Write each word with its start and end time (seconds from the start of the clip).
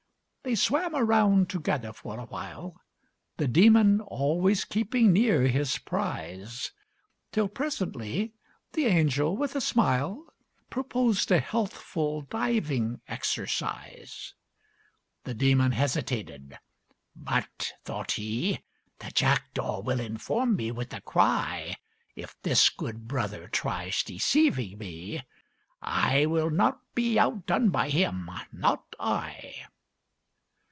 They 0.43 0.55
swam 0.55 0.95
around 0.95 1.51
together 1.51 1.93
for 1.93 2.19
a 2.19 2.25
while, 2.25 2.81
The 3.37 3.47
demon 3.47 4.01
always 4.01 4.65
keeping 4.65 5.13
near 5.13 5.41
his 5.43 5.77
prize, 5.77 6.71
Till 7.31 7.47
presently 7.47 8.33
the 8.73 8.87
angel, 8.87 9.37
with 9.37 9.55
a 9.55 9.61
smile, 9.61 10.25
Proposed 10.71 11.29
a 11.31 11.39
healthful 11.39 12.23
diving 12.23 13.01
exercise. 13.07 14.33
The 15.25 15.35
demon 15.35 15.73
hesitated. 15.73 16.57
"But," 17.15 17.71
thought 17.85 18.13
he, 18.13 18.61
"The 18.97 19.11
jackdaw 19.11 19.81
will 19.81 19.99
inform 19.99 20.55
me 20.55 20.71
with 20.71 20.91
a 20.91 21.01
cry 21.01 21.75
If 22.15 22.35
this 22.41 22.67
good 22.69 23.07
brother 23.07 23.47
tries 23.47 24.01
deceiving 24.01 24.79
me; 24.79 25.21
I 25.83 26.25
will 26.25 26.49
not 26.49 26.79
be 26.95 27.19
outdone 27.19 27.69
by 27.69 27.91
him 27.91 28.27
not 28.51 28.95
I!" 28.99 29.53